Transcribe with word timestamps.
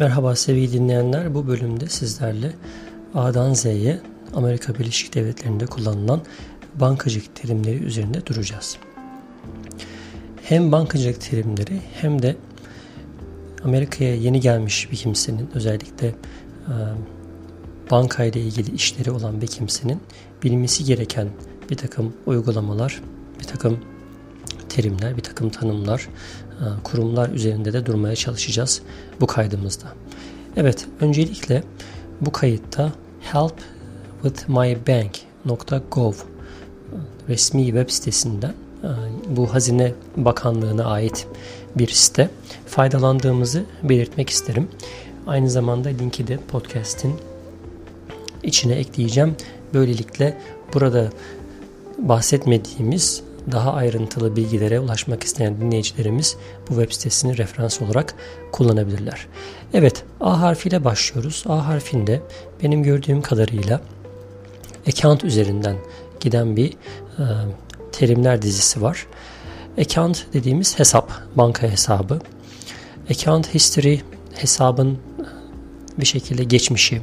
Merhaba 0.00 0.36
sevgili 0.36 0.72
dinleyenler. 0.72 1.34
Bu 1.34 1.46
bölümde 1.46 1.88
sizlerle 1.88 2.52
A'dan 3.14 3.54
Z'ye 3.54 4.00
Amerika 4.34 4.74
Birleşik 4.74 5.14
Devletleri'nde 5.14 5.66
kullanılan 5.66 6.20
bankacılık 6.74 7.34
terimleri 7.34 7.76
üzerinde 7.76 8.26
duracağız. 8.26 8.76
Hem 10.42 10.72
bankacılık 10.72 11.20
terimleri 11.20 11.80
hem 12.00 12.22
de 12.22 12.36
Amerika'ya 13.64 14.14
yeni 14.14 14.40
gelmiş 14.40 14.88
bir 14.92 14.96
kimsenin 14.96 15.50
özellikle 15.54 16.06
e, 16.06 16.14
banka 17.90 18.24
ile 18.24 18.40
ilgili 18.40 18.74
işleri 18.74 19.10
olan 19.10 19.40
bir 19.40 19.46
kimsenin 19.46 20.00
bilmesi 20.42 20.84
gereken 20.84 21.28
bir 21.70 21.76
takım 21.76 22.14
uygulamalar, 22.26 23.02
bir 23.40 23.44
takım 23.44 23.78
terimler, 24.70 25.16
bir 25.16 25.22
takım 25.22 25.50
tanımlar, 25.50 26.08
e, 26.60 26.64
kurumlar 26.84 27.28
üzerinde 27.28 27.72
de 27.72 27.86
durmaya 27.86 28.16
çalışacağız 28.16 28.82
bu 29.20 29.26
kaydımızda. 29.26 29.86
Evet, 30.56 30.86
öncelikle 31.00 31.62
bu 32.20 32.32
kayıtta 32.32 32.92
helpwithmybank.gov 33.20 36.14
resmi 37.28 37.64
web 37.64 37.90
sitesinden 37.90 38.54
e, 38.84 38.88
bu 39.28 39.54
Hazine 39.54 39.92
Bakanlığı'na 40.16 40.84
ait 40.84 41.26
bir 41.76 41.88
site 41.88 42.30
faydalandığımızı 42.66 43.64
belirtmek 43.82 44.30
isterim. 44.30 44.68
Aynı 45.26 45.50
zamanda 45.50 45.88
linki 45.88 46.26
de 46.26 46.36
podcast'in 46.36 47.14
içine 48.42 48.74
ekleyeceğim. 48.74 49.36
Böylelikle 49.74 50.38
burada 50.74 51.10
bahsetmediğimiz 51.98 53.22
daha 53.52 53.72
ayrıntılı 53.72 54.36
bilgilere 54.36 54.80
ulaşmak 54.80 55.24
isteyen 55.24 55.60
dinleyicilerimiz 55.60 56.36
bu 56.68 56.74
web 56.74 56.92
sitesini 56.92 57.38
referans 57.38 57.82
olarak 57.82 58.14
kullanabilirler. 58.52 59.26
Evet 59.74 60.04
A 60.20 60.40
harfiyle 60.40 60.84
başlıyoruz. 60.84 61.44
A 61.48 61.66
harfinde 61.66 62.22
benim 62.62 62.82
gördüğüm 62.82 63.22
kadarıyla 63.22 63.80
account 64.88 65.24
üzerinden 65.24 65.76
giden 66.20 66.56
bir 66.56 66.70
e, 66.70 67.24
terimler 67.92 68.42
dizisi 68.42 68.82
var. 68.82 69.06
Account 69.80 70.26
dediğimiz 70.32 70.78
hesap, 70.78 71.12
banka 71.36 71.68
hesabı. 71.70 72.20
Account 73.10 73.54
history 73.54 73.98
hesabın 74.34 74.98
bir 76.00 76.06
şekilde 76.06 76.44
geçmişi, 76.44 77.02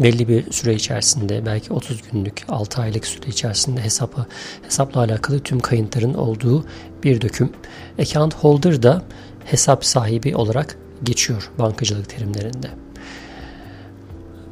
belli 0.00 0.28
bir 0.28 0.52
süre 0.52 0.74
içerisinde 0.74 1.46
belki 1.46 1.72
30 1.72 2.02
günlük 2.12 2.42
6 2.48 2.82
aylık 2.82 3.06
süre 3.06 3.26
içerisinde 3.28 3.80
hesapı 3.80 4.26
hesapla 4.62 5.00
alakalı 5.00 5.40
tüm 5.40 5.60
kayıtların 5.60 6.14
olduğu 6.14 6.64
bir 7.04 7.20
döküm. 7.20 7.52
Account 8.00 8.34
holder 8.34 8.82
da 8.82 9.02
hesap 9.44 9.84
sahibi 9.84 10.36
olarak 10.36 10.78
geçiyor 11.02 11.50
bankacılık 11.58 12.08
terimlerinde. 12.08 12.68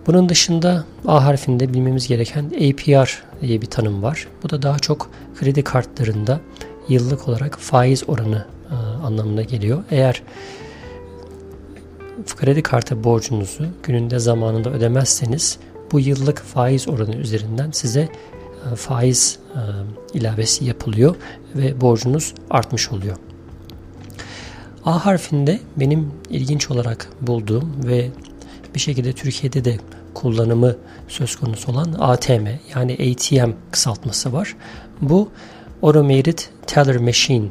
Bunun 0.06 0.28
dışında 0.28 0.84
A 1.06 1.24
harfinde 1.24 1.74
bilmemiz 1.74 2.08
gereken 2.08 2.44
APR 2.44 3.22
diye 3.40 3.62
bir 3.62 3.66
tanım 3.66 4.02
var. 4.02 4.28
Bu 4.42 4.50
da 4.50 4.62
daha 4.62 4.78
çok 4.78 5.10
kredi 5.40 5.64
kartlarında 5.64 6.40
yıllık 6.88 7.28
olarak 7.28 7.58
faiz 7.58 8.08
oranı 8.08 8.46
e, 8.70 8.74
anlamına 9.06 9.42
geliyor. 9.42 9.84
Eğer 9.90 10.22
kredi 12.36 12.62
kartı 12.62 13.04
borcunuzu 13.04 13.66
gününde 13.82 14.18
zamanında 14.18 14.70
ödemezseniz 14.70 15.58
bu 15.92 16.00
yıllık 16.00 16.42
faiz 16.42 16.88
oranı 16.88 17.16
üzerinden 17.16 17.70
size 17.70 18.08
e, 18.72 18.76
faiz 18.76 19.38
e, 19.54 19.60
ilavesi 20.18 20.64
yapılıyor 20.64 21.16
ve 21.54 21.80
borcunuz 21.80 22.34
artmış 22.50 22.92
oluyor. 22.92 23.16
A 24.84 25.06
harfinde 25.06 25.60
benim 25.76 26.10
ilginç 26.30 26.70
olarak 26.70 27.08
bulduğum 27.20 27.74
ve 27.84 28.10
bir 28.74 28.80
şekilde 28.80 29.12
Türkiye'de 29.12 29.64
de 29.64 29.76
kullanımı 30.14 30.76
söz 31.08 31.36
konusu 31.36 31.72
olan 31.72 31.96
ATM 31.98 32.46
yani 32.74 32.92
ATM 32.92 33.50
kısaltması 33.70 34.32
var. 34.32 34.56
Bu 35.00 35.28
Automated 35.82 36.38
Teller 36.66 36.96
Machine 36.96 37.48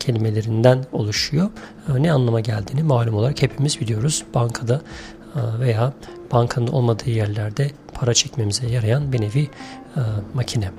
kelimelerinden 0.00 0.84
oluşuyor. 0.92 1.50
Ee, 1.88 2.02
ne 2.02 2.12
anlama 2.12 2.40
geldiğini 2.40 2.82
malum 2.82 3.14
olarak 3.14 3.42
hepimiz 3.42 3.80
biliyoruz. 3.80 4.24
Bankada 4.34 4.80
e, 5.36 5.60
veya 5.60 5.92
bankanın 6.32 6.66
olmadığı 6.66 7.10
yerlerde 7.10 7.70
para 7.94 8.14
çekmemize 8.14 8.66
yarayan 8.66 9.12
bir 9.12 9.20
nevi 9.20 9.42
e, 9.96 10.00
makine. 10.34 10.70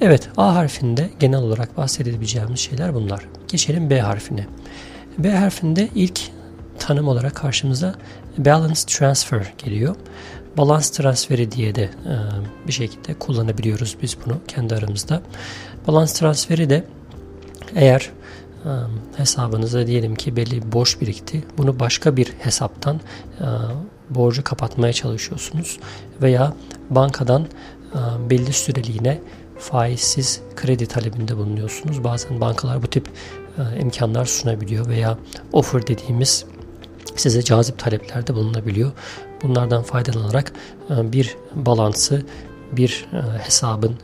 Evet 0.00 0.28
A 0.36 0.54
harfinde 0.54 1.10
genel 1.20 1.40
olarak 1.42 1.76
bahsedebileceğimiz 1.76 2.60
şeyler 2.60 2.94
bunlar. 2.94 3.26
Geçelim 3.48 3.90
B 3.90 4.00
harfine. 4.00 4.46
B 5.18 5.30
harfinde 5.30 5.88
ilk 5.94 6.20
tanım 6.78 7.08
olarak 7.08 7.34
karşımıza 7.34 7.94
balance 8.38 8.80
transfer 8.86 9.52
geliyor. 9.58 9.96
Balans 10.56 10.90
transferi 10.90 11.52
diye 11.52 11.74
de 11.74 11.82
e, 11.82 12.14
bir 12.66 12.72
şekilde 12.72 13.14
kullanabiliyoruz 13.14 13.96
biz 14.02 14.16
bunu 14.26 14.40
kendi 14.48 14.74
aramızda. 14.74 15.22
Balans 15.86 16.12
transferi 16.12 16.70
de 16.70 16.84
eğer 17.76 18.10
hesabınıza 19.16 19.86
diyelim 19.86 20.14
ki 20.14 20.36
belli 20.36 20.72
borç 20.72 21.00
birikti. 21.00 21.44
Bunu 21.58 21.80
başka 21.80 22.16
bir 22.16 22.26
hesaptan 22.38 23.00
borcu 24.10 24.44
kapatmaya 24.44 24.92
çalışıyorsunuz 24.92 25.78
veya 26.22 26.54
bankadan 26.90 27.46
belli 28.30 28.52
süreliğine 28.52 29.20
faizsiz 29.58 30.40
kredi 30.56 30.86
talebinde 30.86 31.36
bulunuyorsunuz. 31.36 32.04
Bazen 32.04 32.40
bankalar 32.40 32.82
bu 32.82 32.86
tip 32.86 33.08
imkanlar 33.80 34.24
sunabiliyor 34.24 34.88
veya 34.88 35.18
offer 35.52 35.86
dediğimiz 35.86 36.44
size 37.16 37.42
cazip 37.42 37.78
taleplerde 37.78 38.34
bulunabiliyor. 38.34 38.92
Bunlardan 39.42 39.82
faydalanarak 39.82 40.52
bir 40.90 41.36
balansı, 41.54 42.22
bir 42.72 43.06
hesabın 43.38 43.96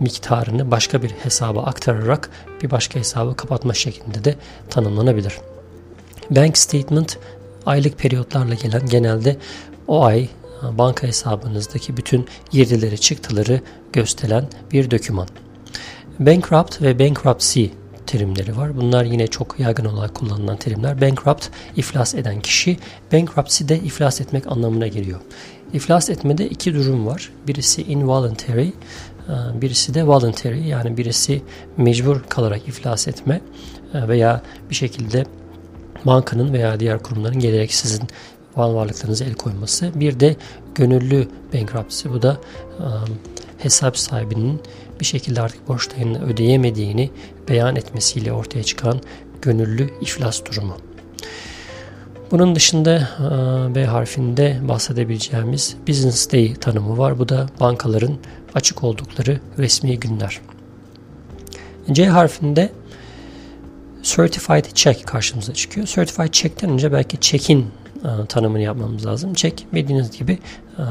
miktarını 0.00 0.70
başka 0.70 1.02
bir 1.02 1.10
hesaba 1.10 1.62
aktararak 1.62 2.30
bir 2.62 2.70
başka 2.70 2.98
hesabı 3.00 3.36
kapatma 3.36 3.74
şeklinde 3.74 4.24
de 4.24 4.34
tanımlanabilir. 4.70 5.38
Bank 6.30 6.58
statement 6.58 7.18
aylık 7.66 7.98
periyotlarla 7.98 8.54
gelen 8.54 8.86
genelde 8.86 9.36
o 9.88 10.04
ay 10.04 10.28
banka 10.62 11.06
hesabınızdaki 11.06 11.96
bütün 11.96 12.26
girdileri 12.50 13.00
çıktıları 13.00 13.60
gösteren 13.92 14.48
bir 14.72 14.90
doküman. 14.90 15.28
Bankrupt 16.18 16.82
ve 16.82 16.98
bankruptcy 16.98 17.66
terimleri 18.06 18.56
var. 18.56 18.76
Bunlar 18.76 19.04
yine 19.04 19.26
çok 19.26 19.60
yaygın 19.60 19.84
olarak 19.84 20.14
kullanılan 20.14 20.56
terimler. 20.56 21.00
Bankrupt 21.00 21.48
iflas 21.76 22.14
eden 22.14 22.40
kişi, 22.40 22.76
bankruptcy 23.12 23.64
de 23.68 23.76
iflas 23.78 24.20
etmek 24.20 24.46
anlamına 24.46 24.86
geliyor. 24.86 25.20
İflas 25.72 26.10
etmede 26.10 26.48
iki 26.48 26.74
durum 26.74 27.06
var. 27.06 27.32
Birisi 27.46 27.82
involuntary, 27.82 28.68
birisi 29.54 29.94
de 29.94 30.06
voluntary 30.06 30.68
yani 30.68 30.96
birisi 30.96 31.42
mecbur 31.76 32.22
kalarak 32.28 32.68
iflas 32.68 33.08
etme 33.08 33.40
e, 33.94 34.08
veya 34.08 34.42
bir 34.70 34.74
şekilde 34.74 35.24
bankanın 36.04 36.52
veya 36.52 36.80
diğer 36.80 37.02
kurumların 37.02 37.38
gelerek 37.38 37.74
sizin 37.74 38.08
mal 38.56 38.74
varlıklarınıza 38.74 39.24
el 39.24 39.34
koyması. 39.34 40.00
Bir 40.00 40.20
de 40.20 40.36
gönüllü 40.74 41.28
bankruptcy. 41.54 42.08
Bu 42.08 42.22
da 42.22 42.40
e, 42.78 42.86
hesap 43.58 43.98
sahibinin 43.98 44.60
bir 45.00 45.04
şekilde 45.04 45.40
artık 45.40 45.68
borçlarını 45.68 46.24
ödeyemediğini 46.26 47.10
beyan 47.48 47.76
etmesiyle 47.76 48.32
ortaya 48.32 48.62
çıkan 48.62 49.00
gönüllü 49.42 49.90
iflas 50.00 50.44
durumu. 50.44 50.76
Bunun 52.30 52.54
dışında 52.54 52.96
e, 52.96 53.74
B 53.74 53.84
harfinde 53.84 54.58
bahsedebileceğimiz 54.68 55.76
Business 55.88 56.32
Day 56.32 56.54
tanımı 56.54 56.98
var. 56.98 57.18
Bu 57.18 57.28
da 57.28 57.46
bankaların 57.60 58.16
açık 58.54 58.84
oldukları 58.84 59.40
resmi 59.58 60.00
günler. 60.00 60.40
C 61.92 62.06
harfinde 62.06 62.72
Certified 64.02 64.64
Check 64.74 65.06
karşımıza 65.06 65.54
çıkıyor. 65.54 65.86
Certified 65.86 66.32
Check'ten 66.32 66.70
önce 66.70 66.92
belki 66.92 67.20
check'in 67.20 67.66
e, 68.04 68.26
tanımını 68.26 68.62
yapmamız 68.62 69.06
lazım. 69.06 69.34
Check 69.34 69.74
bildiğiniz 69.74 70.18
gibi 70.18 70.32
e, 70.78 70.82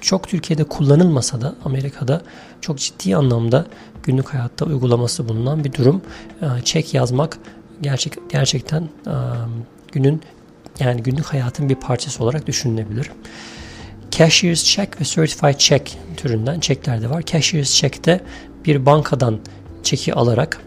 çok 0.00 0.28
Türkiye'de 0.28 0.64
kullanılmasa 0.64 1.40
da 1.40 1.54
Amerika'da 1.64 2.22
çok 2.60 2.78
ciddi 2.78 3.16
anlamda 3.16 3.66
günlük 4.02 4.34
hayatta 4.34 4.64
uygulaması 4.64 5.28
bulunan 5.28 5.64
bir 5.64 5.72
durum. 5.72 6.02
Check 6.64 6.94
yazmak 6.94 7.38
gerçek 7.80 8.12
gerçekten 8.30 8.88
günün 9.92 10.22
yani 10.80 11.02
günlük 11.02 11.26
hayatın 11.26 11.68
bir 11.68 11.74
parçası 11.74 12.24
olarak 12.24 12.46
düşünülebilir. 12.46 13.10
Cashier's 14.10 14.64
check 14.64 15.00
ve 15.00 15.04
certified 15.04 15.56
check 15.58 15.98
türünden 16.16 16.60
çekler 16.60 17.02
de 17.02 17.10
var. 17.10 17.22
Cashier's 17.22 17.74
check'te 17.74 18.20
bir 18.64 18.86
bankadan 18.86 19.40
çeki 19.82 20.14
alarak 20.14 20.60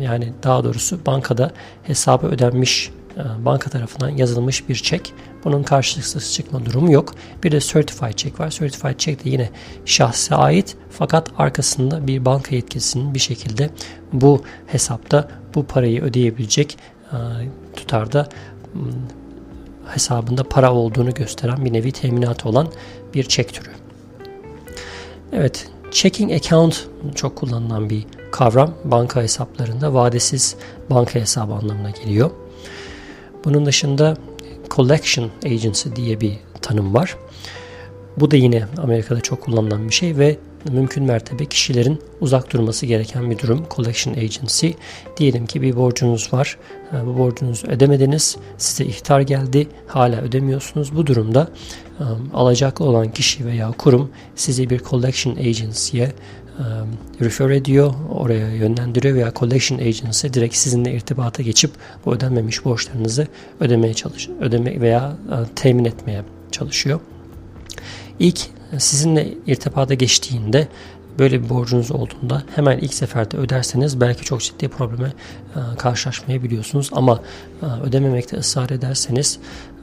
yani 0.00 0.32
daha 0.42 0.64
doğrusu 0.64 1.06
bankada 1.06 1.52
hesabı 1.82 2.26
ödenmiş 2.26 2.90
banka 3.38 3.70
tarafından 3.70 4.08
yazılmış 4.08 4.68
bir 4.68 4.74
çek. 4.74 5.12
Bunun 5.44 5.62
karşılıksız 5.62 6.34
çıkma 6.34 6.66
durumu 6.66 6.92
yok. 6.92 7.14
Bir 7.44 7.52
de 7.52 7.60
certified 7.60 8.14
check 8.14 8.40
var. 8.40 8.50
Certified 8.50 8.98
check 8.98 9.24
de 9.24 9.30
yine 9.30 9.50
şahsa 9.84 10.36
ait 10.36 10.76
fakat 10.90 11.28
arkasında 11.38 12.06
bir 12.06 12.24
banka 12.24 12.54
yetkisinin 12.54 13.14
bir 13.14 13.18
şekilde 13.18 13.70
bu 14.12 14.42
hesapta 14.66 15.28
bu 15.54 15.66
parayı 15.66 16.02
ödeyebilecek 16.02 16.78
tutarda 17.76 18.28
hesabında 19.94 20.44
para 20.44 20.72
olduğunu 20.72 21.14
gösteren 21.14 21.64
bir 21.64 21.72
nevi 21.72 21.92
teminat 21.92 22.46
olan 22.46 22.68
bir 23.14 23.24
çek 23.24 23.54
türü. 23.54 23.70
Evet, 25.32 25.68
checking 25.90 26.32
account 26.32 26.88
çok 27.14 27.36
kullanılan 27.36 27.90
bir 27.90 28.06
kavram. 28.32 28.74
Banka 28.84 29.22
hesaplarında 29.22 29.94
vadesiz 29.94 30.56
banka 30.90 31.20
hesabı 31.20 31.52
anlamına 31.52 31.90
geliyor. 31.90 32.30
Bunun 33.44 33.66
dışında 33.66 34.16
collection 34.70 35.30
agency 35.44 35.88
diye 35.96 36.20
bir 36.20 36.38
tanım 36.62 36.94
var. 36.94 37.16
Bu 38.16 38.30
da 38.30 38.36
yine 38.36 38.64
Amerika'da 38.82 39.20
çok 39.20 39.40
kullanılan 39.40 39.88
bir 39.88 39.94
şey 39.94 40.16
ve 40.16 40.38
mümkün 40.72 41.04
mertebe 41.04 41.44
kişilerin 41.44 42.02
uzak 42.20 42.52
durması 42.52 42.86
gereken 42.86 43.30
bir 43.30 43.38
durum. 43.38 43.66
Collection 43.70 44.14
Agency. 44.14 44.70
Diyelim 45.16 45.46
ki 45.46 45.62
bir 45.62 45.76
borcunuz 45.76 46.32
var. 46.32 46.58
Bu 47.06 47.18
borcunuzu 47.18 47.66
ödemediniz. 47.66 48.36
Size 48.58 48.84
ihtar 48.84 49.20
geldi. 49.20 49.68
Hala 49.86 50.20
ödemiyorsunuz. 50.20 50.96
Bu 50.96 51.06
durumda 51.06 51.48
um, 52.00 52.30
alacaklı 52.34 52.84
olan 52.84 53.12
kişi 53.12 53.46
veya 53.46 53.72
kurum 53.78 54.10
sizi 54.36 54.70
bir 54.70 54.78
Collection 54.78 55.36
Agency'ye 55.36 56.12
um, 56.58 56.64
refer 57.20 57.50
ediyor, 57.50 57.94
oraya 58.10 58.54
yönlendiriyor 58.54 59.14
veya 59.14 59.32
collection 59.34 59.78
agency 59.78 60.26
direkt 60.32 60.56
sizinle 60.56 60.94
irtibata 60.94 61.42
geçip 61.42 61.70
bu 62.06 62.14
ödenmemiş 62.14 62.64
borçlarınızı 62.64 63.26
ödemeye 63.60 63.94
çalış, 63.94 64.28
ödeme 64.40 64.80
veya 64.80 65.16
uh, 65.28 65.46
temin 65.56 65.84
etmeye 65.84 66.22
çalışıyor. 66.50 67.00
İlk 68.18 68.40
sizinle 68.78 69.28
irtibata 69.46 69.94
geçtiğinde 69.94 70.68
böyle 71.18 71.44
bir 71.44 71.48
borcunuz 71.48 71.90
olduğunda 71.90 72.42
hemen 72.54 72.78
ilk 72.78 72.94
seferde 72.94 73.36
öderseniz 73.36 74.00
belki 74.00 74.24
çok 74.24 74.40
ciddi 74.40 74.68
probleme 74.68 75.12
e, 75.56 75.76
karşılaşmayabiliyorsunuz. 75.76 76.90
Ama 76.92 77.22
e, 77.62 77.66
ödememekte 77.66 78.36
ısrar 78.36 78.70
ederseniz 78.70 79.38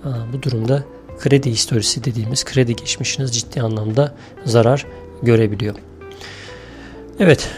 e, 0.05 0.09
bu 0.33 0.41
durumda 0.41 0.83
kredi 1.19 1.51
historisi 1.51 2.03
dediğimiz 2.03 2.45
kredi 2.45 2.75
geçmişiniz 2.75 3.31
ciddi 3.35 3.61
anlamda 3.61 4.15
zarar 4.45 4.85
görebiliyor. 5.23 5.75
Evet 7.19 7.49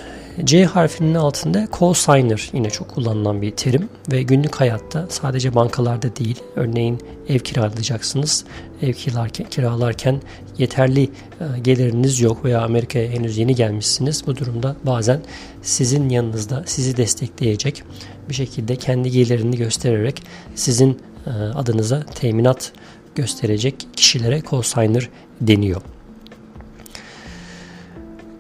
C 0.44 0.66
harfinin 0.66 1.16
altında 1.16 1.68
co-signer 1.72 2.50
yine 2.54 2.70
çok 2.70 2.90
kullanılan 2.90 3.42
bir 3.42 3.52
terim 3.52 3.90
ve 4.12 4.24
günlük 4.24 4.56
hayatta 4.56 5.06
sadece 5.10 5.56
bankalarda 5.56 6.16
değil 6.16 6.40
örneğin 6.56 7.00
ev 7.30 7.40
kiralayacaksınız. 7.40 8.46
Ev 8.82 8.94
kiralarken, 8.94 9.50
kiralarken 9.50 10.22
yeterli 10.58 11.04
e, 11.04 11.60
geliriniz 11.60 12.20
yok 12.20 12.46
veya 12.46 12.62
Amerika'ya 12.62 13.10
henüz 13.10 13.38
yeni 13.38 13.56
gelmişsiniz. 13.56 14.24
Bu 14.28 14.36
durumda 14.36 14.76
bazen 14.84 15.22
sizin 15.62 16.10
yanınızda 16.10 16.64
sizi 16.66 16.98
destekleyecek 16.98 17.84
bir 18.30 18.34
şekilde 18.34 18.76
kendi 18.76 19.12
gelirini 19.12 19.58
göstererek 19.58 20.24
sizin 20.56 21.00
e, 21.28 21.30
adınıza 21.30 22.06
teminat 22.06 22.72
gösterecek 23.16 23.88
kişilere 23.96 24.40
co-signer 24.40 25.08
deniyor. 25.42 25.82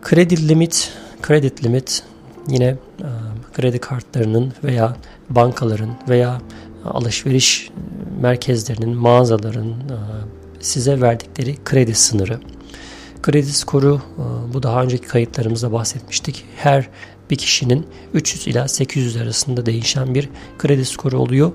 Kredi 0.01 0.47
limit 0.47 0.93
Credit 1.27 1.63
limit 1.63 2.03
yine 2.47 2.75
kredi 3.53 3.79
kartlarının 3.79 4.53
veya 4.63 4.97
bankaların 5.29 5.89
veya 6.09 6.41
alışveriş 6.85 7.69
merkezlerinin, 8.21 8.97
mağazaların 8.97 9.73
size 10.59 11.01
verdikleri 11.01 11.55
kredi 11.65 11.95
sınırı. 11.95 12.39
Kredi 13.21 13.51
skoru 13.53 14.01
bu 14.53 14.63
daha 14.63 14.83
önceki 14.83 15.07
kayıtlarımızda 15.07 15.71
bahsetmiştik. 15.71 16.45
Her 16.55 16.89
bir 17.29 17.35
kişinin 17.35 17.87
300 18.13 18.47
ila 18.47 18.67
800 18.67 19.17
arasında 19.17 19.65
değişen 19.65 20.15
bir 20.15 20.29
kredi 20.57 20.85
skoru 20.85 21.19
oluyor. 21.19 21.51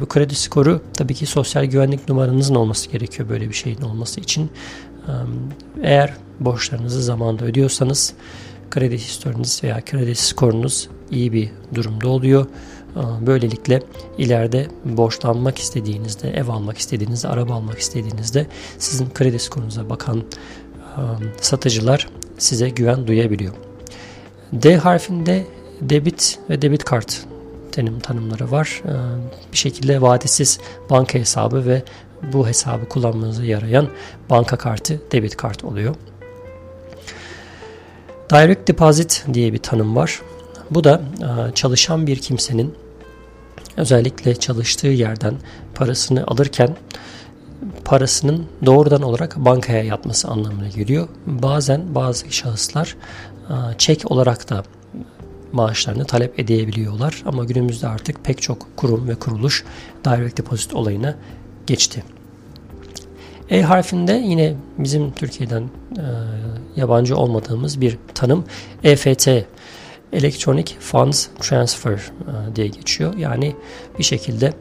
Bu 0.00 0.06
kredi 0.06 0.34
skoru 0.34 0.80
tabii 0.94 1.14
ki 1.14 1.26
sosyal 1.26 1.64
güvenlik 1.64 2.08
numaranızın 2.08 2.54
olması 2.54 2.90
gerekiyor 2.90 3.28
böyle 3.28 3.48
bir 3.48 3.54
şeyin 3.54 3.82
olması 3.82 4.20
için. 4.20 4.50
Eğer 5.82 6.14
borçlarınızı 6.40 7.02
zamanında 7.02 7.44
ödüyorsanız 7.44 8.14
kredi 8.70 8.98
historiniz 8.98 9.64
veya 9.64 9.84
kredi 9.84 10.14
skorunuz 10.14 10.88
iyi 11.10 11.32
bir 11.32 11.50
durumda 11.74 12.08
oluyor. 12.08 12.46
Böylelikle 13.20 13.82
ileride 14.18 14.66
borçlanmak 14.84 15.58
istediğinizde, 15.58 16.30
ev 16.30 16.48
almak 16.48 16.78
istediğinizde, 16.78 17.28
araba 17.28 17.54
almak 17.54 17.78
istediğinizde 17.78 18.46
sizin 18.78 19.10
kredi 19.10 19.38
skorunuza 19.38 19.90
bakan 19.90 20.24
satıcılar 21.40 22.08
size 22.38 22.68
güven 22.68 23.06
duyabiliyor. 23.06 23.54
D 24.52 24.76
harfinde 24.76 25.46
debit 25.80 26.38
ve 26.50 26.62
debit 26.62 26.84
kart 26.84 27.26
tanım 27.72 28.00
tanımları 28.00 28.50
var. 28.50 28.82
Bir 29.52 29.58
şekilde 29.58 30.02
vadesiz 30.02 30.60
banka 30.90 31.18
hesabı 31.18 31.66
ve 31.66 31.82
bu 32.32 32.48
hesabı 32.48 32.88
kullanmanıza 32.88 33.44
yarayan 33.44 33.88
banka 34.30 34.56
kartı 34.56 35.00
debit 35.12 35.36
kart 35.36 35.64
oluyor. 35.64 35.94
Direct 38.30 38.68
deposit 38.68 39.24
diye 39.32 39.52
bir 39.52 39.58
tanım 39.58 39.96
var. 39.96 40.22
Bu 40.70 40.84
da 40.84 41.00
e, 41.20 41.54
çalışan 41.54 42.06
bir 42.06 42.16
kimsenin 42.16 42.74
özellikle 43.76 44.34
çalıştığı 44.34 44.86
yerden 44.86 45.34
parasını 45.74 46.26
alırken 46.26 46.76
parasının 47.84 48.46
doğrudan 48.66 49.02
olarak 49.02 49.36
bankaya 49.36 49.82
yatması 49.82 50.28
anlamına 50.28 50.68
geliyor. 50.68 51.08
Bazen 51.26 51.94
bazı 51.94 52.32
şahıslar 52.32 52.96
e, 53.48 53.54
çek 53.78 54.10
olarak 54.10 54.50
da 54.50 54.62
maaşlarını 55.52 56.04
talep 56.04 56.40
edebiliyorlar 56.40 57.22
ama 57.26 57.44
günümüzde 57.44 57.88
artık 57.88 58.24
pek 58.24 58.42
çok 58.42 58.76
kurum 58.76 59.08
ve 59.08 59.14
kuruluş 59.14 59.64
direct 60.04 60.38
deposit 60.38 60.74
olayına 60.74 61.14
geçti. 61.66 62.04
E 63.50 63.62
harfinde 63.62 64.12
yine 64.12 64.54
bizim 64.78 65.10
Türkiye'den 65.10 65.62
e, 65.62 66.04
yabancı 66.76 67.16
olmadığımız 67.16 67.80
bir 67.80 67.98
tanım 68.14 68.44
EFT 68.84 69.28
Electronic 70.12 70.74
Funds 70.80 71.26
Transfer 71.40 71.92
e, 71.92 72.56
diye 72.56 72.66
geçiyor. 72.66 73.14
Yani 73.14 73.56
bir 73.98 74.04
şekilde 74.04 74.52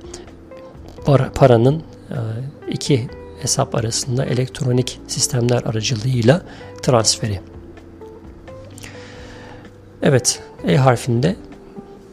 para, 1.05 1.31
paranın 1.31 1.83
e, 2.09 2.17
iki 2.71 3.07
hesap 3.41 3.75
arasında 3.75 4.25
elektronik 4.25 4.99
sistemler 5.07 5.63
aracılığıyla 5.63 6.41
transferi. 6.81 7.39
Evet, 10.01 10.39
E 10.67 10.77
harfinde 10.77 11.35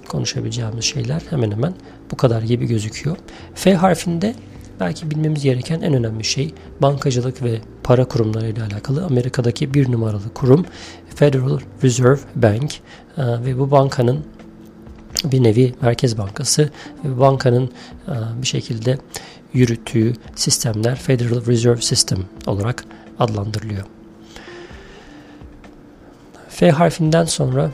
konuşabileceğimiz 0.09 0.85
şeyler 0.85 1.23
hemen 1.31 1.51
hemen 1.51 1.75
bu 2.11 2.17
kadar 2.17 2.43
gibi 2.43 2.67
gözüküyor. 2.67 3.17
F 3.55 3.75
harfinde 3.75 4.35
belki 4.83 5.11
bilmemiz 5.11 5.43
gereken 5.43 5.81
en 5.81 5.95
önemli 5.95 6.25
şey 6.25 6.55
bankacılık 6.81 7.43
ve 7.43 7.61
para 7.83 8.05
kurumları 8.05 8.49
ile 8.49 8.63
alakalı 8.63 9.05
Amerika'daki 9.05 9.75
bir 9.75 9.93
numaralı 9.93 10.35
kurum 10.35 10.67
Federal 11.15 11.59
Reserve 11.83 12.21
Bank 12.35 12.75
e, 13.19 13.23
ve 13.45 13.59
bu 13.59 13.71
bankanın 13.71 14.25
bir 15.25 15.43
nevi 15.43 15.75
merkez 15.83 16.19
bankası 16.19 16.71
ve 17.05 17.21
bankanın 17.21 17.71
e, 18.09 18.15
bir 18.43 18.47
şekilde 18.47 18.99
yürüttüğü 19.53 20.13
sistemler 20.35 20.97
Federal 20.97 21.47
Reserve 21.47 21.81
System 21.81 22.19
olarak 22.47 22.85
adlandırılıyor. 23.19 23.85
F 26.49 26.71
harfinden 26.71 27.25
sonra 27.25 27.71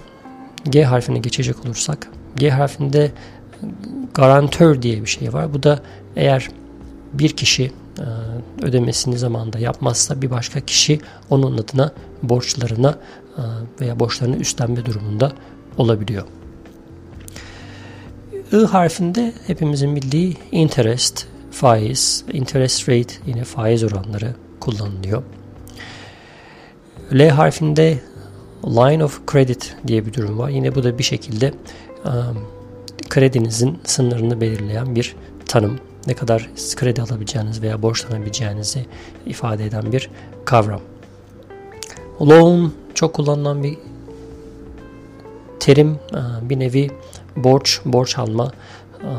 G 0.64 0.84
harfine 0.84 1.18
geçecek 1.18 1.64
olursak 1.64 2.08
G 2.36 2.50
harfinde 2.50 3.10
garantör 4.14 4.82
diye 4.82 5.02
bir 5.02 5.06
şey 5.06 5.32
var. 5.32 5.54
Bu 5.54 5.62
da 5.62 5.80
eğer 6.16 6.48
bir 7.12 7.28
kişi 7.28 7.72
e, 7.98 8.04
ödemesini 8.62 9.18
zamanında 9.18 9.58
yapmazsa 9.58 10.22
bir 10.22 10.30
başka 10.30 10.60
kişi 10.60 11.00
onun 11.30 11.58
adına 11.58 11.92
borçlarına 12.22 12.98
e, 13.38 13.42
veya 13.80 14.00
borçlarını 14.00 14.36
üstlenme 14.36 14.86
durumunda 14.86 15.32
olabiliyor. 15.78 16.24
I 18.52 18.56
harfinde 18.56 19.32
hepimizin 19.46 19.96
bildiği 19.96 20.36
interest, 20.52 21.26
faiz, 21.50 22.24
interest 22.32 22.88
rate 22.88 23.14
yine 23.26 23.44
faiz 23.44 23.84
oranları 23.84 24.34
kullanılıyor. 24.60 25.22
L 27.12 27.28
harfinde 27.28 27.98
line 28.64 29.04
of 29.04 29.20
credit 29.32 29.76
diye 29.86 30.06
bir 30.06 30.14
durum 30.14 30.38
var. 30.38 30.48
Yine 30.48 30.74
bu 30.74 30.84
da 30.84 30.98
bir 30.98 31.02
şekilde 31.02 31.54
um, 32.04 32.46
kredinizin 33.08 33.78
sınırını 33.84 34.40
belirleyen 34.40 34.94
bir 34.94 35.16
tanım 35.46 35.78
ne 36.08 36.14
kadar 36.14 36.50
kredi 36.76 37.02
alabileceğiniz 37.02 37.62
veya 37.62 37.82
borçlanabileceğinizi 37.82 38.86
ifade 39.26 39.64
eden 39.64 39.92
bir 39.92 40.10
kavram. 40.44 40.80
Loan 42.20 42.72
çok 42.94 43.14
kullanılan 43.14 43.62
bir 43.62 43.78
terim, 45.60 45.98
e, 46.12 46.48
bir 46.50 46.58
nevi 46.58 46.90
borç, 47.36 47.80
borç 47.84 48.18
alma, 48.18 48.52
e, 49.02 49.10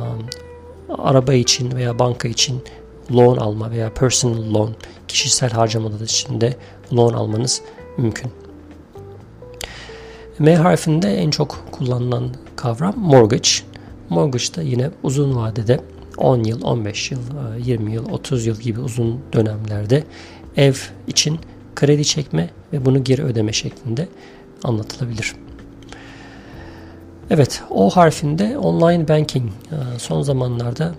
araba 0.90 1.34
için 1.34 1.72
veya 1.76 2.00
banka 2.00 2.28
için 2.28 2.64
loan 3.12 3.38
alma 3.38 3.72
veya 3.72 3.94
personal 3.94 4.54
loan, 4.54 4.76
kişisel 5.08 5.52
harcamalar 5.52 6.00
için 6.00 6.42
de 6.42 6.56
loan 6.94 7.14
almanız 7.14 7.62
mümkün. 7.98 8.32
M 10.40 10.56
harfinde 10.56 11.18
en 11.18 11.30
çok 11.30 11.66
kullanılan 11.72 12.30
kavram 12.56 12.94
mortgage. 12.98 13.50
Mortgage 14.10 14.56
da 14.56 14.62
yine 14.62 14.92
uzun 15.04 15.36
vadede 15.36 15.80
10 16.20 16.44
yıl, 16.44 16.62
15 16.64 17.12
yıl, 17.12 17.20
20 17.66 17.94
yıl, 17.94 18.12
30 18.12 18.46
yıl 18.46 18.60
gibi 18.60 18.80
uzun 18.80 19.20
dönemlerde 19.34 20.04
ev 20.58 20.74
için 21.08 21.40
kredi 21.76 22.06
çekme 22.06 22.50
ve 22.74 22.86
bunu 22.86 23.04
geri 23.04 23.24
ödeme 23.24 23.54
şeklinde 23.54 24.08
anlatılabilir. 24.64 25.36
Evet, 27.30 27.64
O 27.70 27.90
harfinde 27.90 28.58
online 28.58 29.08
banking 29.08 29.52
son 29.98 30.22
zamanlarda 30.22 30.96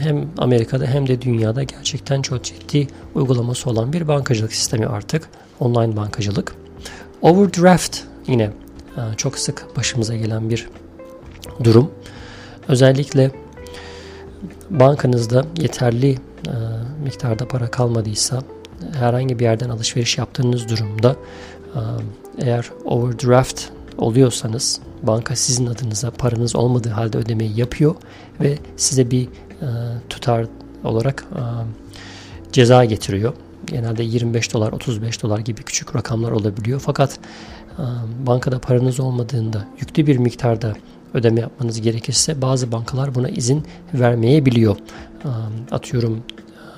hem 0.00 0.28
Amerika'da 0.38 0.86
hem 0.86 1.08
de 1.08 1.22
dünyada 1.22 1.62
gerçekten 1.62 2.22
çok 2.22 2.44
ciddi 2.44 2.86
uygulaması 3.14 3.70
olan 3.70 3.92
bir 3.92 4.08
bankacılık 4.08 4.52
sistemi 4.52 4.86
artık. 4.86 5.28
Online 5.60 5.96
bankacılık. 5.96 6.54
Overdraft 7.22 7.98
yine 8.26 8.42
e, 8.96 9.00
çok 9.16 9.38
sık 9.38 9.76
başımıza 9.76 10.16
gelen 10.16 10.50
bir 10.50 10.68
durum. 11.64 11.90
Özellikle 12.68 13.30
bankanızda 14.70 15.44
yeterli 15.60 16.10
e, 16.10 16.52
miktarda 17.04 17.48
para 17.48 17.70
kalmadıysa 17.70 18.42
herhangi 18.92 19.38
bir 19.38 19.44
yerden 19.44 19.68
alışveriş 19.68 20.18
yaptığınız 20.18 20.68
durumda 20.68 21.16
e, 21.74 21.80
eğer 22.38 22.70
overdraft 22.84 23.64
oluyorsanız 23.98 24.80
banka 25.02 25.36
sizin 25.36 25.66
adınıza 25.66 26.10
paranız 26.10 26.56
olmadığı 26.56 26.88
halde 26.90 27.18
ödemeyi 27.18 27.60
yapıyor 27.60 27.94
ve 28.40 28.58
size 28.76 29.10
bir 29.10 29.28
tutar 30.08 30.46
olarak 30.84 31.24
ceza 32.52 32.84
getiriyor. 32.84 33.32
Genelde 33.66 34.02
25 34.02 34.54
dolar, 34.54 34.72
35 34.72 35.22
dolar 35.22 35.38
gibi 35.38 35.62
küçük 35.62 35.96
rakamlar 35.96 36.30
olabiliyor. 36.30 36.80
Fakat 36.80 37.18
bankada 38.26 38.58
paranız 38.58 39.00
olmadığında 39.00 39.66
yüklü 39.80 40.06
bir 40.06 40.16
miktarda 40.16 40.74
ödeme 41.14 41.40
yapmanız 41.40 41.80
gerekirse 41.80 42.42
bazı 42.42 42.72
bankalar 42.72 43.14
buna 43.14 43.28
izin 43.28 43.64
vermeyebiliyor. 43.94 44.76
Atıyorum 45.70 46.22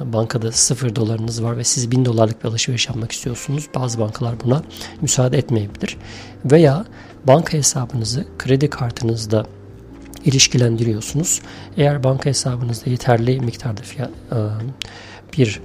bankada 0.00 0.52
0 0.52 0.96
dolarınız 0.96 1.42
var 1.42 1.56
ve 1.56 1.64
siz 1.64 1.90
1000 1.90 2.04
dolarlık 2.04 2.44
bir 2.44 2.48
alışveriş 2.48 2.88
yapmak 2.88 3.12
istiyorsunuz. 3.12 3.68
Bazı 3.74 3.98
bankalar 3.98 4.34
buna 4.44 4.62
müsaade 5.00 5.38
etmeyebilir. 5.38 5.96
Veya 6.44 6.84
banka 7.26 7.52
hesabınızı 7.52 8.24
kredi 8.38 8.70
kartınızda 8.70 9.46
ilişkilendiriyorsunuz. 10.24 11.40
Eğer 11.76 12.04
banka 12.04 12.30
hesabınızda 12.30 12.90
yeterli 12.90 13.40
miktarda 13.40 13.82
fiyat, 13.82 14.10
bir 15.38 15.60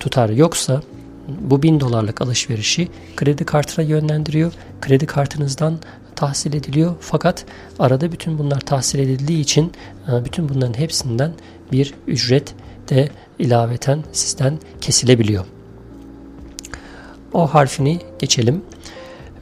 tutar 0.00 0.28
yoksa 0.28 0.82
bu 1.40 1.62
1000 1.62 1.80
dolarlık 1.80 2.22
alışverişi 2.22 2.88
kredi 3.16 3.44
kartına 3.44 3.84
yönlendiriyor. 3.84 4.52
Kredi 4.80 5.06
kartınızdan 5.06 5.78
tahsil 6.16 6.54
ediliyor. 6.54 6.94
Fakat 7.00 7.44
arada 7.78 8.12
bütün 8.12 8.38
bunlar 8.38 8.60
tahsil 8.60 8.98
edildiği 8.98 9.40
için 9.40 9.72
e, 10.12 10.24
bütün 10.24 10.48
bunların 10.48 10.78
hepsinden 10.78 11.32
bir 11.72 11.94
ücret 12.06 12.54
de 12.88 13.08
ilaveten 13.38 14.04
sizden 14.12 14.58
kesilebiliyor. 14.80 15.44
O 17.32 17.46
harfini 17.46 17.98
geçelim. 18.18 18.62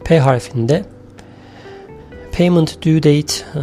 P 0.04 0.18
harfinde 0.18 0.84
payment 2.38 2.82
due 2.86 3.02
date 3.02 3.34
e, 3.54 3.62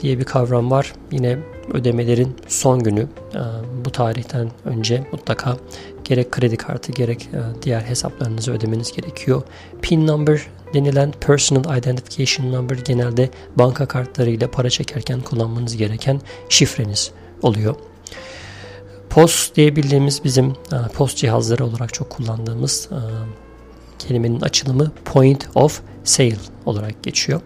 diye 0.00 0.18
bir 0.18 0.24
kavram 0.24 0.70
var. 0.70 0.92
Yine 1.12 1.38
ödemelerin 1.72 2.36
son 2.48 2.78
günü 2.82 3.08
e, 3.34 3.40
bu 3.84 3.90
tarihten 3.90 4.50
önce 4.64 5.06
mutlaka 5.12 5.56
gerek 6.04 6.30
kredi 6.30 6.56
kartı 6.56 6.92
gerek 6.92 7.28
diğer 7.62 7.80
hesaplarınızı 7.80 8.52
ödemeniz 8.52 8.92
gerekiyor. 8.92 9.42
PIN 9.82 10.06
number 10.06 10.46
denilen 10.74 11.12
Personal 11.20 11.78
Identification 11.78 12.52
Number 12.52 12.76
genelde 12.76 13.30
banka 13.56 13.86
kartlarıyla 13.86 14.50
para 14.50 14.70
çekerken 14.70 15.20
kullanmanız 15.20 15.76
gereken 15.76 16.20
şifreniz 16.48 17.10
oluyor. 17.42 17.74
POS 19.10 19.54
diye 19.54 19.76
bildiğimiz 19.76 20.24
bizim 20.24 20.46
e, 20.50 20.88
post 20.94 21.16
cihazları 21.16 21.66
olarak 21.66 21.94
çok 21.94 22.10
kullandığımız 22.10 22.88
e, 22.92 22.98
kelimenin 23.98 24.40
açılımı 24.40 24.92
Point 25.04 25.48
of 25.54 25.80
Sale 26.04 26.36
olarak 26.66 27.02
geçiyor. 27.02 27.40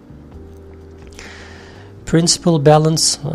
Principal 2.06 2.66
Balance 2.66 3.02
e, 3.24 3.32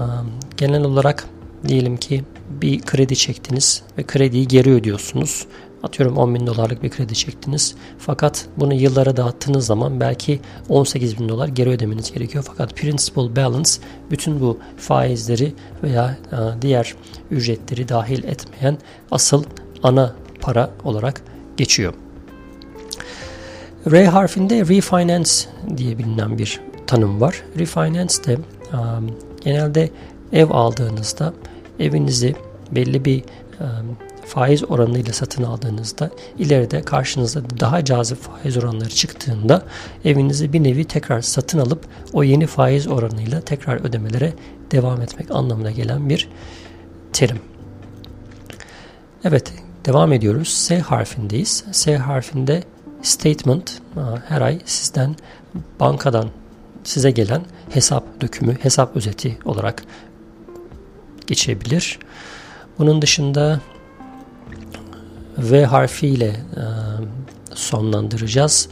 genel 0.67 0.83
olarak 0.83 1.25
diyelim 1.67 1.97
ki 1.97 2.23
bir 2.61 2.81
kredi 2.81 3.15
çektiniz 3.15 3.83
ve 3.97 4.03
krediyi 4.03 4.47
geri 4.47 4.71
ödüyorsunuz. 4.71 5.45
Atıyorum 5.83 6.17
10 6.17 6.35
bin 6.35 6.47
dolarlık 6.47 6.83
bir 6.83 6.89
kredi 6.89 7.15
çektiniz. 7.15 7.75
Fakat 7.97 8.45
bunu 8.57 8.73
yıllara 8.73 9.17
dağıttığınız 9.17 9.65
zaman 9.65 9.99
belki 9.99 10.39
18 10.69 11.19
bin 11.19 11.29
dolar 11.29 11.47
geri 11.47 11.69
ödemeniz 11.69 12.11
gerekiyor. 12.11 12.43
Fakat 12.47 12.75
principal 12.75 13.35
balance 13.35 13.69
bütün 14.11 14.41
bu 14.41 14.59
faizleri 14.77 15.53
veya 15.83 16.17
e, 16.31 16.61
diğer 16.61 16.95
ücretleri 17.31 17.89
dahil 17.89 18.23
etmeyen 18.23 18.77
asıl 19.11 19.43
ana 19.83 20.15
para 20.41 20.71
olarak 20.83 21.21
geçiyor. 21.57 21.93
R 23.91 24.05
harfinde 24.05 24.59
refinance 24.59 25.31
diye 25.77 25.97
bilinen 25.97 26.37
bir 26.37 26.61
tanım 26.87 27.21
var. 27.21 27.43
Refinance 27.59 28.23
de 28.27 28.37
um, 28.73 29.17
genelde 29.43 29.89
ev 30.33 30.49
aldığınızda 30.49 31.33
evinizi 31.79 32.35
belli 32.71 33.05
bir 33.05 33.23
faiz 34.25 34.71
oranıyla 34.71 35.13
satın 35.13 35.43
aldığınızda 35.43 36.09
ileride 36.39 36.81
karşınıza 36.81 37.41
daha 37.59 37.85
cazip 37.85 38.17
faiz 38.17 38.57
oranları 38.57 38.89
çıktığında 38.89 39.63
evinizi 40.05 40.53
bir 40.53 40.63
nevi 40.63 40.85
tekrar 40.85 41.21
satın 41.21 41.59
alıp 41.59 41.85
o 42.13 42.23
yeni 42.23 42.47
faiz 42.47 42.87
oranıyla 42.87 43.41
tekrar 43.41 43.85
ödemelere 43.85 44.33
devam 44.71 45.01
etmek 45.01 45.31
anlamına 45.31 45.71
gelen 45.71 46.09
bir 46.09 46.29
terim. 47.13 47.39
Evet 49.23 49.53
devam 49.85 50.13
ediyoruz. 50.13 50.47
S 50.47 50.79
harfindeyiz. 50.79 51.63
S 51.71 51.97
harfinde 51.97 52.63
statement 53.01 53.81
her 54.27 54.41
ay 54.41 54.59
sizden 54.65 55.15
bankadan 55.79 56.29
size 56.83 57.11
gelen 57.11 57.41
hesap 57.69 58.21
dökümü, 58.21 58.57
hesap 58.61 58.95
özeti 58.95 59.37
olarak 59.45 59.83
geçebilir. 61.27 61.99
Bunun 62.79 63.01
dışında 63.01 63.59
V 65.37 65.65
harfiyle 65.65 66.25
e, 66.27 66.63
sonlandıracağız. 67.53 68.69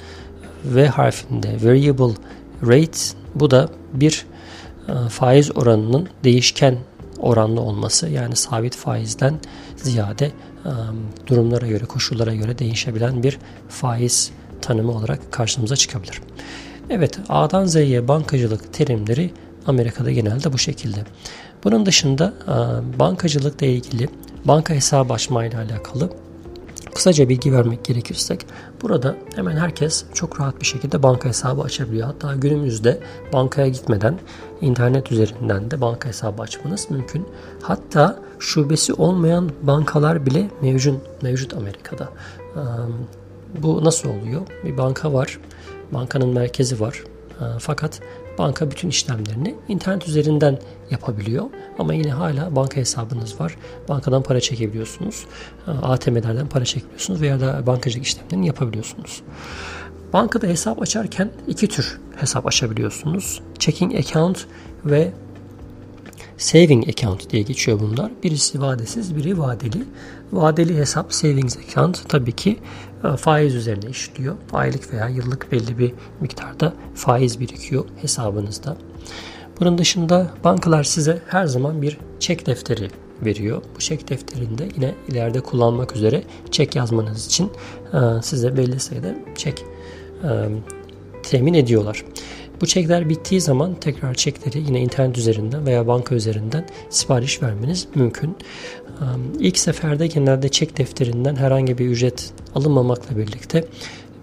V 0.65 0.87
harfinde 0.87 1.53
variable 1.63 2.15
rate 2.63 2.99
bu 3.35 3.51
da 3.51 3.69
bir 3.93 4.25
e, 4.87 5.09
faiz 5.09 5.57
oranının 5.57 6.09
değişken 6.23 6.77
oranlı 7.19 7.61
olması 7.61 8.09
yani 8.09 8.35
sabit 8.35 8.75
faizden 8.75 9.39
ziyade 9.75 10.25
e, 10.25 10.71
durumlara 11.27 11.67
göre 11.67 11.85
koşullara 11.85 12.35
göre 12.35 12.59
değişebilen 12.59 13.23
bir 13.23 13.39
faiz 13.69 14.31
tanımı 14.61 14.91
olarak 14.91 15.31
karşımıza 15.31 15.75
çıkabilir. 15.75 16.21
Evet 16.89 17.19
A'dan 17.29 17.65
Z'ye 17.65 18.07
bankacılık 18.07 18.73
terimleri 18.73 19.33
Amerika'da 19.67 20.11
genelde 20.11 20.53
bu 20.53 20.57
şekilde. 20.57 20.99
Bunun 21.63 21.85
dışında 21.85 22.33
e, 22.47 22.99
bankacılıkla 22.99 23.67
ilgili 23.67 24.09
banka 24.45 24.73
hesabı 24.73 25.13
açmayla 25.13 25.59
alakalı 25.59 26.09
Kısaca 26.95 27.29
bilgi 27.29 27.53
vermek 27.53 27.85
gerekirsek 27.85 28.45
burada 28.81 29.15
hemen 29.35 29.57
herkes 29.57 30.05
çok 30.13 30.39
rahat 30.39 30.61
bir 30.61 30.65
şekilde 30.65 31.03
banka 31.03 31.29
hesabı 31.29 31.61
açabiliyor. 31.61 32.07
Hatta 32.07 32.35
günümüzde 32.35 32.99
bankaya 33.33 33.67
gitmeden 33.67 34.19
internet 34.61 35.11
üzerinden 35.11 35.71
de 35.71 35.81
banka 35.81 36.09
hesabı 36.09 36.41
açmanız 36.41 36.91
mümkün. 36.91 37.27
Hatta 37.61 38.19
şubesi 38.39 38.93
olmayan 38.93 39.49
bankalar 39.61 40.25
bile 40.25 40.49
mevcut 40.61 41.21
mevcut 41.21 41.53
Amerika'da. 41.53 42.09
Bu 43.61 43.85
nasıl 43.85 44.09
oluyor? 44.09 44.41
Bir 44.65 44.77
banka 44.77 45.13
var. 45.13 45.39
Bankanın 45.91 46.29
merkezi 46.29 46.79
var. 46.79 47.03
Fakat 47.59 47.99
banka 48.37 48.71
bütün 48.71 48.89
işlemlerini 48.89 49.55
internet 49.67 50.07
üzerinden 50.07 50.59
yapabiliyor. 50.91 51.45
Ama 51.79 51.93
yine 51.93 52.11
hala 52.11 52.55
banka 52.55 52.75
hesabınız 52.75 53.39
var. 53.39 53.55
Bankadan 53.89 54.23
para 54.23 54.39
çekebiliyorsunuz. 54.39 55.25
ATM'lerden 55.67 56.47
para 56.47 56.65
çekebiliyorsunuz 56.65 57.21
veya 57.21 57.39
da 57.39 57.67
bankacılık 57.67 58.05
işlemlerini 58.05 58.47
yapabiliyorsunuz. 58.47 59.21
Bankada 60.13 60.47
hesap 60.47 60.81
açarken 60.81 61.31
iki 61.47 61.67
tür 61.67 61.99
hesap 62.15 62.47
açabiliyorsunuz. 62.47 63.41
Checking 63.59 63.95
account 63.95 64.45
ve 64.85 65.11
saving 66.41 66.89
account 66.89 67.29
diye 67.29 67.41
geçiyor 67.41 67.79
bunlar. 67.79 68.11
Birisi 68.23 68.61
vadesiz, 68.61 69.15
biri 69.15 69.39
vadeli. 69.39 69.83
Vadeli 70.31 70.77
hesap 70.77 71.13
savings 71.13 71.57
account 71.57 72.09
tabii 72.09 72.31
ki 72.31 72.59
e, 73.03 73.17
faiz 73.17 73.55
üzerine 73.55 73.89
işliyor. 73.89 74.35
Aylık 74.53 74.93
veya 74.93 75.07
yıllık 75.07 75.51
belli 75.51 75.77
bir 75.79 75.93
miktarda 76.21 76.73
faiz 76.95 77.39
birikiyor 77.39 77.85
hesabınızda. 78.01 78.77
Bunun 79.59 79.77
dışında 79.77 80.31
bankalar 80.43 80.83
size 80.83 81.21
her 81.27 81.45
zaman 81.45 81.81
bir 81.81 81.97
çek 82.19 82.45
defteri 82.45 82.89
veriyor. 83.25 83.61
Bu 83.75 83.79
çek 83.79 84.09
defterinde 84.09 84.69
yine 84.75 84.95
ileride 85.07 85.41
kullanmak 85.41 85.95
üzere 85.95 86.23
çek 86.51 86.75
yazmanız 86.75 87.25
için 87.25 87.51
e, 87.93 88.21
size 88.21 88.57
belli 88.57 88.79
sayıda 88.79 89.15
çek 89.35 89.65
e, 90.23 90.29
temin 91.23 91.53
ediyorlar. 91.53 92.05
Bu 92.61 92.65
çekler 92.65 93.09
bittiği 93.09 93.41
zaman 93.41 93.75
tekrar 93.75 94.13
çekleri 94.13 94.59
yine 94.59 94.79
internet 94.81 95.17
üzerinden 95.17 95.65
veya 95.65 95.87
banka 95.87 96.15
üzerinden 96.15 96.67
sipariş 96.89 97.43
vermeniz 97.43 97.87
mümkün. 97.95 98.35
İlk 99.39 99.57
seferde 99.57 100.07
genelde 100.07 100.49
çek 100.49 100.77
defterinden 100.77 101.35
herhangi 101.35 101.77
bir 101.77 101.85
ücret 101.85 102.33
alınmamakla 102.55 103.17
birlikte 103.17 103.65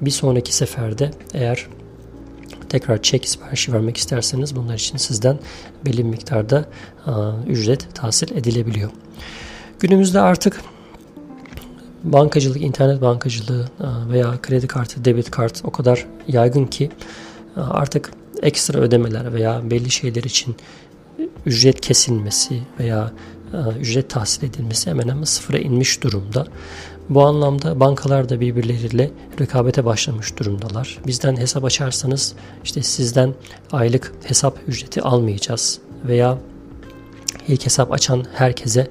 bir 0.01 0.11
sonraki 0.11 0.55
seferde 0.55 1.11
eğer 1.35 1.67
tekrar 2.69 3.03
çek 3.03 3.29
siparişi 3.29 3.73
vermek 3.73 3.97
isterseniz 3.97 4.57
bunlar 4.57 4.75
için 4.75 4.97
sizden 4.97 5.39
belli 5.87 5.99
bir 5.99 6.03
miktarda 6.03 6.65
ücret 7.47 7.95
tahsil 7.95 8.37
edilebiliyor. 8.37 8.91
Günümüzde 9.81 10.21
artık 10.21 10.61
bankacılık, 12.05 12.63
internet 12.63 13.03
bankacılığı 13.03 13.69
veya 14.11 14.43
kredi 14.43 14.67
kartı, 14.67 15.05
debit 15.05 15.31
kart 15.31 15.61
o 15.65 15.71
kadar 15.71 16.07
yaygın 16.29 16.65
ki 16.65 16.91
artık 17.57 18.11
ekstra 18.43 18.79
ödemeler 18.79 19.35
veya 19.35 19.71
belli 19.71 19.91
şeyler 19.91 20.23
için 20.23 20.57
ücret 21.47 21.81
kesilmesi 21.81 22.63
veya 22.81 23.13
ücret 23.81 24.11
tahsil 24.11 24.47
edilmesi 24.47 24.91
hemen 24.91 25.09
hemen 25.09 25.25
sıfıra 25.25 25.59
inmiş 25.59 26.03
durumda. 26.03 26.47
Bu 27.09 27.25
anlamda 27.25 27.81
bankalar 27.81 28.29
da 28.29 28.41
birbirleriyle 28.41 29.11
rekabete 29.41 29.85
başlamış 29.85 30.39
durumdalar. 30.39 30.99
Bizden 31.07 31.37
hesap 31.37 31.65
açarsanız 31.65 32.35
işte 32.65 32.83
sizden 32.83 33.35
aylık 33.73 34.13
hesap 34.25 34.59
ücreti 34.67 35.03
almayacağız 35.03 35.79
veya 36.05 36.39
ilk 37.49 37.67
hesap 37.67 37.93
açan 37.93 38.25
herkese 38.35 38.91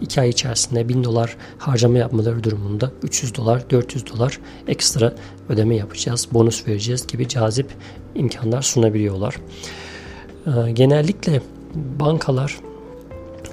2 0.00 0.20
ay 0.20 0.28
içerisinde 0.28 0.88
1000 0.88 1.04
dolar 1.04 1.36
harcama 1.58 1.98
yapmaları 1.98 2.44
durumunda 2.44 2.90
300 3.02 3.34
dolar 3.34 3.70
400 3.70 4.06
dolar 4.06 4.38
ekstra 4.68 5.14
ödeme 5.48 5.76
yapacağız, 5.76 6.28
bonus 6.32 6.68
vereceğiz 6.68 7.06
gibi 7.06 7.28
cazip 7.28 7.66
imkanlar 8.14 8.62
sunabiliyorlar. 8.62 9.36
Genellikle 10.72 11.40
bankalar 11.74 12.58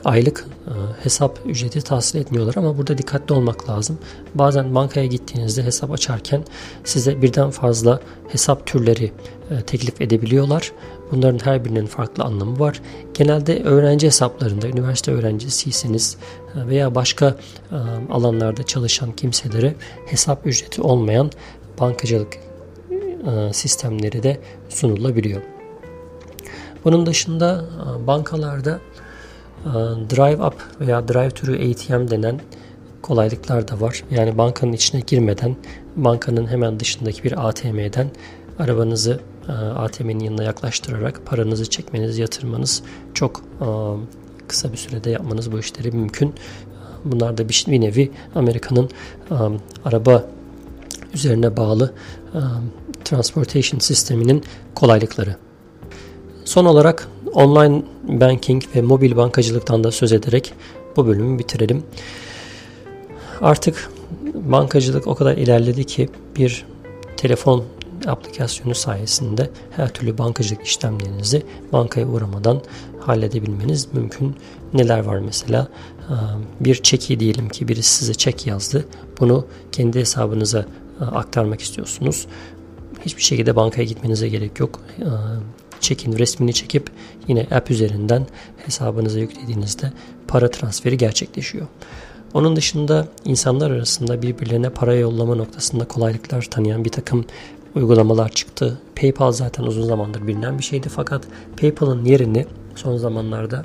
aylık 0.05 0.45
e, 0.67 1.03
hesap 1.03 1.39
ücreti 1.45 1.81
tahsil 1.81 2.19
etmiyorlar 2.19 2.55
ama 2.57 2.77
burada 2.77 2.97
dikkatli 2.97 3.33
olmak 3.33 3.69
lazım. 3.69 3.97
Bazen 4.35 4.75
bankaya 4.75 5.05
gittiğinizde 5.05 5.63
hesap 5.63 5.91
açarken 5.91 6.43
size 6.83 7.21
birden 7.21 7.49
fazla 7.49 7.99
hesap 8.27 8.65
türleri 8.65 9.11
e, 9.51 9.61
teklif 9.61 10.01
edebiliyorlar. 10.01 10.71
Bunların 11.11 11.45
her 11.45 11.65
birinin 11.65 11.85
farklı 11.85 12.23
anlamı 12.23 12.59
var. 12.59 12.81
Genelde 13.13 13.63
öğrenci 13.63 14.07
hesaplarında, 14.07 14.67
üniversite 14.67 15.11
öğrencisiyseniz 15.11 16.17
e, 16.55 16.67
veya 16.67 16.95
başka 16.95 17.35
alanlarda 18.09 18.63
çalışan 18.63 19.11
kimselere 19.11 19.75
hesap 20.05 20.47
ücreti 20.47 20.81
olmayan 20.81 21.31
bankacılık 21.79 22.48
sistemleri 23.51 24.23
de 24.23 24.39
sunulabiliyor. 24.69 25.41
Bunun 26.85 27.05
dışında 27.05 27.65
bankalarda 28.07 28.79
ee, 29.65 29.69
drive 30.09 30.43
up 30.45 30.55
veya 30.79 31.07
drive 31.07 31.29
through 31.29 31.59
ATM 31.59 32.11
denen 32.11 32.39
kolaylıklar 33.01 33.67
da 33.67 33.81
var. 33.81 34.03
Yani 34.11 34.37
bankanın 34.37 34.73
içine 34.73 35.01
girmeden 35.01 35.55
bankanın 35.95 36.47
hemen 36.47 36.79
dışındaki 36.79 37.23
bir 37.23 37.47
ATM'den 37.47 38.11
arabanızı 38.59 39.19
e, 39.49 39.51
ATM'nin 39.51 40.19
yanına 40.19 40.43
yaklaştırarak 40.43 41.25
paranızı 41.25 41.69
çekmeniz, 41.69 42.17
yatırmanız 42.17 42.83
çok 43.13 43.41
e, 43.61 43.67
kısa 44.47 44.71
bir 44.71 44.77
sürede 44.77 45.09
yapmanız 45.09 45.51
bu 45.51 45.59
işleri 45.59 45.91
mümkün. 45.91 46.33
Bunlar 47.05 47.37
da 47.37 47.49
bir, 47.49 47.65
nevi 47.67 48.11
Amerika'nın 48.35 48.89
e, 49.31 49.35
araba 49.85 50.25
üzerine 51.13 51.57
bağlı 51.57 51.93
transportation 53.05 53.79
sisteminin 53.79 54.43
kolaylıkları. 54.75 55.35
Son 56.45 56.65
olarak 56.65 57.07
online 57.33 57.83
banking 58.07 58.63
ve 58.75 58.81
mobil 58.81 59.15
bankacılıktan 59.15 59.83
da 59.83 59.91
söz 59.91 60.13
ederek 60.13 60.53
bu 60.95 61.07
bölümü 61.07 61.39
bitirelim. 61.39 61.83
Artık 63.41 63.91
bankacılık 64.33 65.07
o 65.07 65.15
kadar 65.15 65.37
ilerledi 65.37 65.83
ki 65.83 66.09
bir 66.37 66.65
telefon 67.17 67.63
aplikasyonu 68.07 68.75
sayesinde 68.75 69.49
her 69.75 69.93
türlü 69.93 70.17
bankacılık 70.17 70.63
işlemlerinizi 70.63 71.43
bankaya 71.73 72.07
uğramadan 72.07 72.61
halledebilmeniz 72.99 73.93
mümkün. 73.93 74.35
Neler 74.73 74.99
var 74.99 75.19
mesela? 75.19 75.67
Bir 76.59 76.75
çeki 76.75 77.19
diyelim 77.19 77.49
ki 77.49 77.67
birisi 77.67 77.95
size 77.95 78.13
çek 78.13 78.47
yazdı. 78.47 78.85
Bunu 79.19 79.45
kendi 79.71 79.99
hesabınıza 79.99 80.65
aktarmak 81.01 81.61
istiyorsunuz. 81.61 82.27
Hiçbir 83.05 83.21
şekilde 83.21 83.55
bankaya 83.55 83.83
gitmenize 83.83 84.29
gerek 84.29 84.59
yok 84.59 84.79
çekin 85.79 86.17
resmini 86.17 86.53
çekip 86.53 86.89
yine 87.27 87.47
app 87.51 87.71
üzerinden 87.71 88.27
hesabınıza 88.65 89.19
yüklediğinizde 89.19 89.91
para 90.27 90.51
transferi 90.51 90.97
gerçekleşiyor. 90.97 91.67
Onun 92.33 92.55
dışında 92.55 93.07
insanlar 93.25 93.71
arasında 93.71 94.21
birbirlerine 94.21 94.69
para 94.69 94.95
yollama 94.95 95.35
noktasında 95.35 95.87
kolaylıklar 95.87 96.41
tanıyan 96.41 96.85
bir 96.85 96.89
takım 96.89 97.25
uygulamalar 97.75 98.29
çıktı. 98.29 98.77
PayPal 98.95 99.31
zaten 99.31 99.63
uzun 99.63 99.85
zamandır 99.85 100.27
bilinen 100.27 100.57
bir 100.57 100.63
şeydi 100.63 100.89
fakat 100.89 101.23
PayPal'ın 101.57 102.05
yerini 102.05 102.45
son 102.75 102.97
zamanlarda 102.97 103.63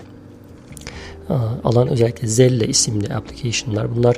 alan 1.64 1.88
özellikle 1.88 2.28
Zelle 2.28 2.66
isimli 2.66 3.14
application'lar 3.14 3.96
bunlar 3.96 4.16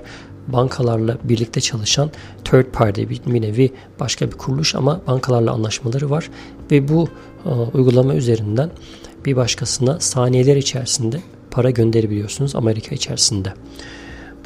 bankalarla 0.49 1.19
birlikte 1.25 1.61
çalışan 1.61 2.11
third 2.45 2.67
party 2.73 3.03
bir, 3.03 3.21
bir 3.27 3.43
nevi 3.43 3.73
başka 4.01 4.27
bir 4.27 4.37
kuruluş 4.37 4.75
ama 4.75 5.01
bankalarla 5.07 5.53
anlaşmaları 5.53 6.11
var 6.11 6.31
ve 6.71 6.89
bu 6.89 7.09
e, 7.47 7.49
uygulama 7.49 8.15
üzerinden 8.15 8.71
bir 9.25 9.37
başkasına 9.37 10.01
saniyeler 10.01 10.57
içerisinde 10.57 11.21
para 11.51 11.71
gönderebiliyorsunuz 11.71 12.57
Amerika 12.57 12.95
içerisinde. 12.95 13.53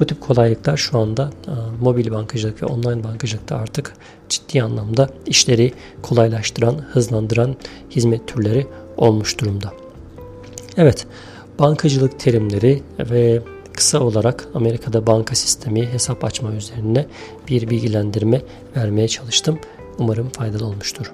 Bu 0.01 0.07
tip 0.07 0.21
kolaylıklar 0.21 0.77
şu 0.77 0.99
anda 0.99 1.31
e, 1.47 1.53
mobil 1.85 2.11
bankacılık 2.11 2.63
ve 2.63 2.67
online 2.67 3.05
bankacılıkta 3.05 3.57
artık 3.57 3.95
ciddi 4.29 4.63
anlamda 4.63 5.09
işleri 5.27 5.73
kolaylaştıran, 6.03 6.75
hızlandıran 6.93 7.57
hizmet 7.91 8.29
türleri 8.29 8.67
olmuş 8.97 9.41
durumda. 9.41 9.73
Evet, 10.77 11.07
bankacılık 11.59 12.21
terimleri 12.21 12.83
ve 12.99 13.43
kısa 13.81 14.01
olarak 14.01 14.49
Amerika'da 14.55 15.07
banka 15.07 15.35
sistemi, 15.35 15.87
hesap 15.87 16.25
açma 16.25 16.53
üzerine 16.53 17.07
bir 17.49 17.71
bilgilendirme 17.71 18.43
vermeye 18.77 19.09
çalıştım. 19.09 19.59
Umarım 19.99 20.29
faydalı 20.29 20.67
olmuştur. 20.67 21.13